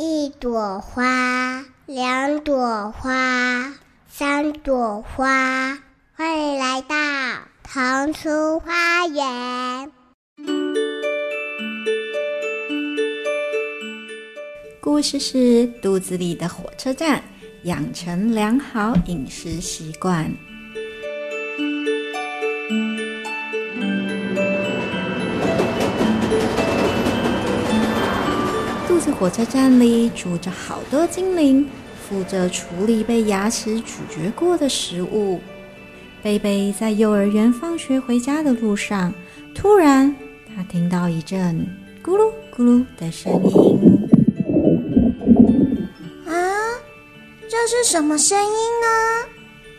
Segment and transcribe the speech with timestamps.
[0.00, 3.74] 一朵花，两朵花，
[4.06, 5.76] 三朵花，
[6.14, 6.94] 欢迎来到
[7.64, 9.90] 童书花园。
[14.80, 17.20] 故事是肚子里的火车站，
[17.64, 20.32] 养成良好饮食习惯。
[29.12, 31.68] 火车站里住着好多精灵，
[32.08, 35.40] 负责处理被牙齿咀嚼过的食物。
[36.22, 39.12] 贝贝在幼儿园放学回家的路上，
[39.54, 40.14] 突然
[40.54, 41.66] 他听到一阵
[42.02, 43.78] 咕噜咕噜的声音。
[46.26, 46.32] 啊，
[47.48, 49.28] 这是什么声音呢？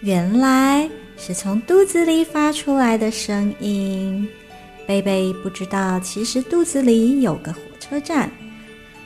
[0.00, 4.28] 原来是从肚子里发出来的声音。
[4.86, 8.30] 贝贝不知道，其实肚子里有个火车站。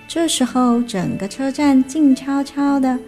[0.08, 2.98] 这时候，整个车站静悄悄的，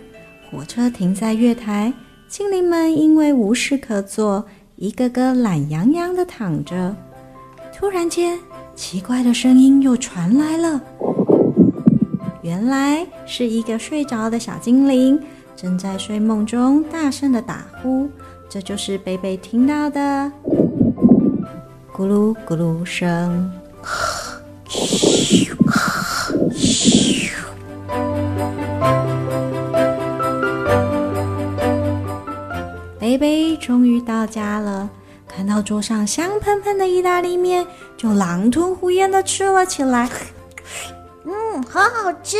[0.50, 1.92] 火车停在月台，
[2.28, 4.44] 精灵们因为无事可做，
[4.76, 6.94] 一个个懒洋洋的躺着。
[7.74, 8.38] 突然间，
[8.74, 10.82] 奇怪的声音又传来了，
[12.42, 15.18] 原来是一个睡着的小精灵
[15.56, 18.10] 正在睡梦中大声的打呼，
[18.48, 20.30] 这就是贝贝听到的
[21.94, 23.50] 咕噜咕噜声。
[34.28, 34.88] 家了，
[35.26, 40.08] 看到桌上香喷喷的意大利面，就狼吞虎咽的吃了起来。
[41.24, 42.36] 嗯，好好吃，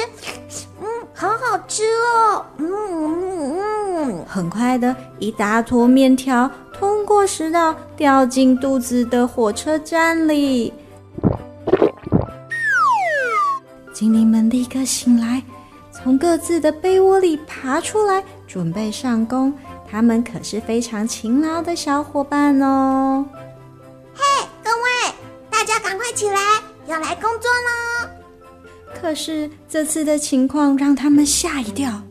[0.81, 4.25] 嗯，好好吃哦，嗯嗯嗯。
[4.27, 10.73] 很快的一大坨面条通过食道掉进肚子的火车站里，
[13.93, 15.43] 精灵们立刻醒来，
[15.93, 19.53] 从各自的被窝里爬出来，准备上工。
[19.91, 23.25] 他们可是非常勤劳的小伙伴哦！
[24.15, 24.23] 嘿，
[24.63, 25.13] 各位，
[25.51, 26.39] 大家赶快起来，
[26.87, 28.11] 要来工作喽！
[29.01, 32.03] 可是这次的情况让他们吓一跳，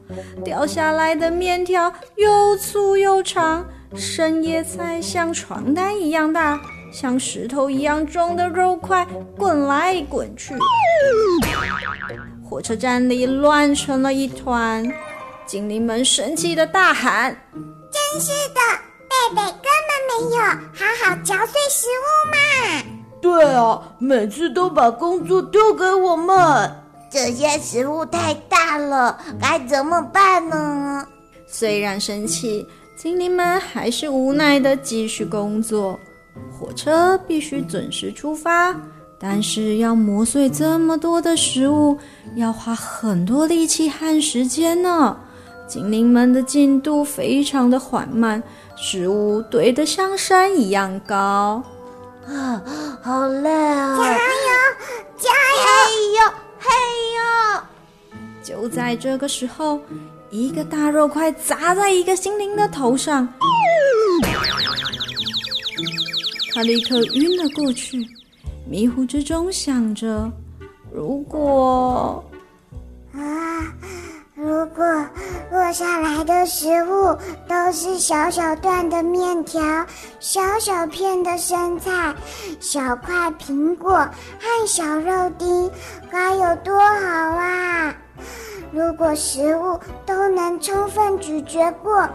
[0.44, 3.66] 掉下来的面条又粗又长，
[3.96, 6.60] 生叶菜像床单一样大，
[6.92, 9.06] 像石头一样重的肉块
[9.38, 10.56] 滚来滚去，
[12.44, 14.84] 火车站里乱成了一团。
[15.48, 17.36] 精灵们生气的大喊
[17.90, 18.60] ：“真是的，
[19.08, 22.84] 贝贝根本没有好好嚼碎食物嘛
[23.22, 26.70] ！”“对啊，每次都把工作丢给我们，
[27.10, 31.08] 这些食物太大了，该怎么办呢？”
[31.48, 35.98] 虽然生气，精灵们还是无奈的继续工作。
[36.52, 38.76] 火车必须准时出发，
[39.18, 41.98] 但是要磨碎这么多的食物，
[42.36, 45.18] 要花很多力气和时间呢。
[45.68, 48.42] 精灵们的进度非常的缓慢，
[48.78, 51.62] 食物堆得像山一样高，
[52.26, 52.64] 啊，
[53.02, 53.98] 好累啊！
[53.98, 54.18] 加油，
[55.18, 55.64] 加油！
[55.68, 56.70] 嘿呦，嘿
[57.18, 58.62] 呦！
[58.62, 59.82] 就在这个时候，
[60.30, 63.28] 一个大肉块砸在一个精灵的头上，
[66.56, 68.08] 他立刻晕了过去，
[68.66, 70.32] 迷糊之中想着：
[70.94, 72.24] 如果……
[73.14, 73.74] 啊。
[74.48, 74.86] 如果
[75.52, 77.14] 落下来的食物
[77.50, 79.62] 都是小小段的面条、
[80.22, 82.16] 小小片的生菜、
[82.62, 85.70] 小块苹果和小肉丁，
[86.10, 86.86] 该有多好
[87.36, 87.94] 啊！
[88.72, 92.08] 如果食物都能充分咀嚼过，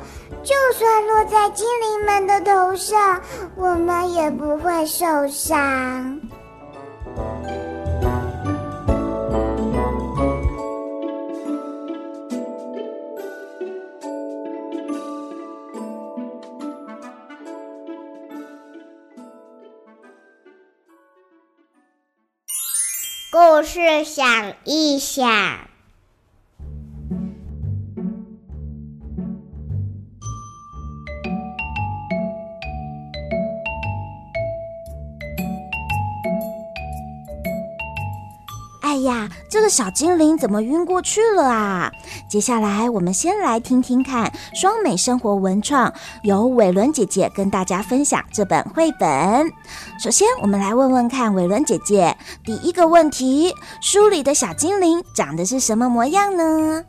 [0.43, 3.20] 就算落在精灵们的头上，
[3.56, 6.19] 我们也不会受伤。
[23.32, 25.72] 故事想一想。
[38.93, 41.91] 哎呀，这个小精灵怎么晕过去了啊？
[42.29, 45.91] 接下来我们先来听听看双美生活文创，
[46.25, 49.50] 由伟伦姐姐跟大家分享这本绘本。
[49.99, 56.85] 首先，我们来问问看伟伦姐姐，第一个问题：书里的小精灵长得是什么模样呢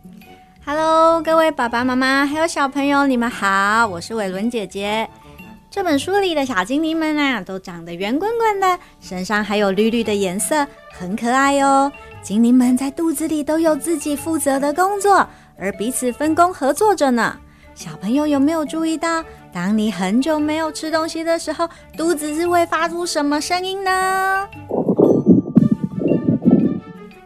[0.66, 5.10] ？Hello，各位爸爸妈妈还有小朋友，你们好，我是伟伦姐姐。
[5.74, 11.92] 这本书里的小精灵们啊，都长得圆滚滚的，身上还有绿绿的颜色，很可爱哟。
[12.22, 15.28] 精灵们在肚子里都有自己负责的工作，
[15.58, 17.36] 而彼此分工合作着呢。
[17.74, 21.68] 小朋友有没有注意到，当你很久没有吃东西的时候，
[21.98, 24.48] 肚子是会发出什么声音呢？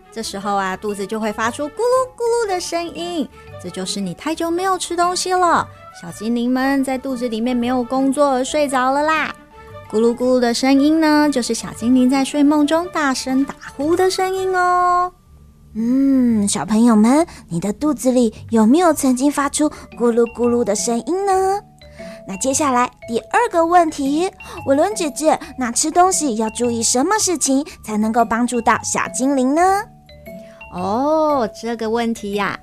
[0.10, 3.28] 这时候啊，肚子就会发出咕噜咕噜的声音，
[3.62, 5.68] 这就是你太久没有吃东西了。
[6.00, 9.34] 小精灵们在肚子里面没有工作睡着了啦。
[9.92, 15.12] 咕噜咕噜的声音呢，就是小精灵在睡梦中大声打呼的声音哦。
[15.74, 19.68] 嗯，小朋友们，你的肚子里有没有曾经发出
[19.98, 21.60] 咕噜咕噜的声音呢？
[22.28, 24.30] 那接下来第二个问题，
[24.68, 29.82] 伟伦姐姐，那吃东西要注意什么事情才能够帮助到小精灵呢？
[30.76, 32.60] 哦，这个问题呀，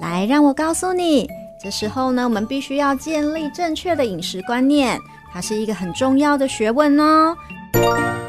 [0.00, 1.28] 来让我告诉你。
[1.66, 4.96] 的时候呢，我们必须要建立正确的饮食观念，
[5.32, 7.36] 它是一个很重要的学问哦。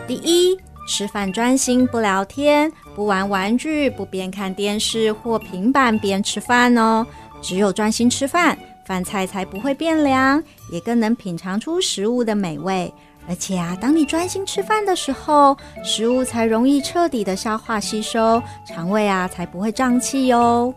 [0.07, 0.57] 第一，
[0.89, 2.71] 吃饭专心，不聊天。
[2.95, 7.05] 不玩玩具，不边看电视或平板边吃饭哦。
[7.39, 8.57] 只有专心吃饭，
[8.87, 12.91] 饭菜才不会变凉，也更能品尝出食物的美味。
[13.29, 20.73] 而且啊，当你专心吃饭的时候，食物才容易彻底的消化吸收，肠胃啊才不会胀气哟。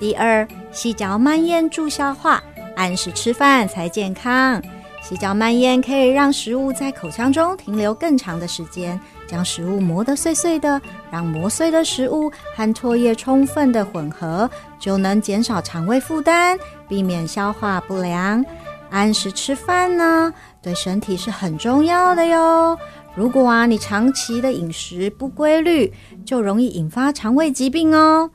[0.00, 2.42] 第二，细嚼慢咽助消化，
[2.74, 4.60] 按时吃饭才健康。
[5.02, 8.98] 细嚼慢咽可以让食物在口腔中停留更长的时间。
[9.26, 10.80] 将食物磨得碎碎的，
[11.10, 16.58] 让磨碎的食物和唾液充分的混合，就能减少肠胃负担，
[16.88, 18.44] 避免消化不良。
[18.90, 22.76] 按时吃饭呢，对身体是很重要的哟。
[23.14, 25.92] 如果啊，你长期的饮食不规律，
[26.24, 28.30] 就容易引发肠胃疾病哦。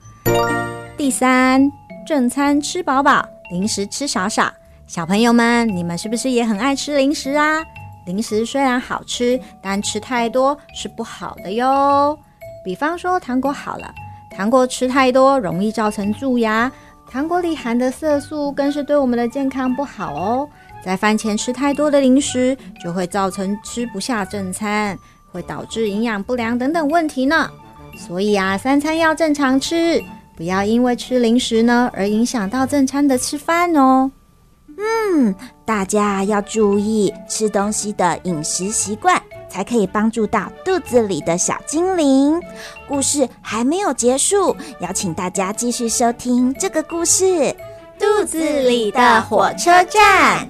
[0.97, 1.69] 第三，
[2.07, 4.49] 正餐吃饱饱，零食吃少少。
[4.87, 7.61] 小朋友们，你们是不是也很爱吃零食啊？
[8.05, 12.17] 零食虽然好吃，但吃太多是不好的哟。
[12.63, 13.93] 比方说糖果好了，
[14.31, 16.71] 糖果吃太多容易造成蛀牙，
[17.11, 20.49] 糖果里含的色素更是对我们的健康不好哦。
[20.81, 24.97] 在饭前吃太多的零食，就会造成吃不下正餐，
[25.33, 27.49] 会导致营养不良等等问题呢。
[27.97, 30.01] 所以啊，三餐要正常吃，
[30.35, 34.11] 不要因为吃零食呢而影响到正餐的吃饭哦。
[34.77, 35.33] 嗯，
[35.63, 42.37] 大家要注意吃东西的饮食习惯，才可以帮助到肚子里的小精灵。
[42.85, 47.23] 故事还没有结束，邀请大家继续收听这个故事
[47.97, 50.45] 《肚子里的火车站》。